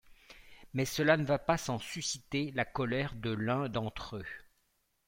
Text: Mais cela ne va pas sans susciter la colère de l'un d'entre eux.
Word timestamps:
Mais 0.73 0.85
cela 0.85 1.15
ne 1.15 1.23
va 1.23 1.37
pas 1.37 1.59
sans 1.59 1.77
susciter 1.77 2.49
la 2.55 2.65
colère 2.65 3.13
de 3.13 3.29
l'un 3.29 3.69
d'entre 3.69 4.15
eux. 4.15 4.25